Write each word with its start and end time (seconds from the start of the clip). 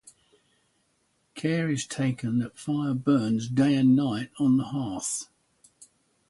Care 1.35 1.69
is 1.69 1.85
taken 1.85 2.39
that 2.39 2.57
fire 2.57 2.95
burns 2.95 3.47
day 3.47 3.75
and 3.75 3.95
night 3.95 4.31
on 4.39 4.57
the 4.57 4.63
hearth. 4.63 5.29